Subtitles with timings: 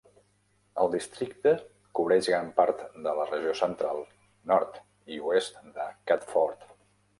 [0.83, 1.51] El districte
[1.99, 4.03] cobreix gran part de la regió central,
[4.55, 4.83] nord
[5.19, 6.69] i oest de Catford.